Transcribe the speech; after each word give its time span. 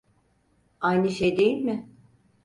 Aynı 0.81 1.09
şey 1.09 1.37
değil 1.37 1.57
mi? 1.57 1.89